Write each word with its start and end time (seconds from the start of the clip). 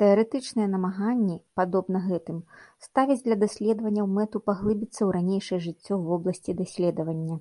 Тэарэтычныя 0.00 0.66
намаганні, 0.74 1.34
падобна 1.60 1.98
гэтым, 2.08 2.36
ставяць 2.86 3.18
для 3.24 3.36
даследаванняў 3.42 4.06
мэту 4.20 4.42
паглыбіцца 4.52 4.94
ў 5.04 5.08
ранейшае 5.18 5.60
жыццё 5.66 5.94
вобласці 6.06 6.58
даследавання. 6.64 7.36